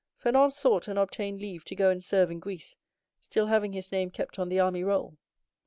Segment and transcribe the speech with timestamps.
[0.17, 2.75] Fernand sought and obtained leave to go and serve in Greece,
[3.19, 5.19] still having his name kept on the army roll.